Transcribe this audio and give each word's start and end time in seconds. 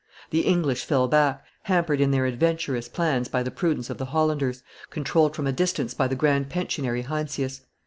The 0.31 0.39
English 0.41 0.83
fell 0.83 1.07
back, 1.07 1.45
hampered 1.65 2.01
in 2.01 2.09
their 2.09 2.25
adventurous 2.25 2.87
plans 2.89 3.27
by 3.27 3.43
the 3.43 3.51
prudence 3.51 3.87
of 3.91 3.99
the 3.99 4.05
Hollanders, 4.07 4.63
controlled 4.89 5.35
from 5.35 5.45
a 5.45 5.53
distance 5.53 5.93
by 5.93 6.07
the 6.07 6.15
grand 6.15 6.49
pensionary 6.49 7.03
Heinsius. 7.03 7.61